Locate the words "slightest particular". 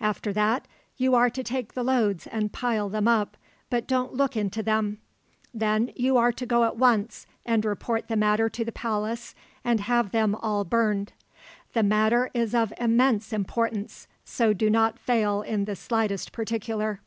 15.74-17.00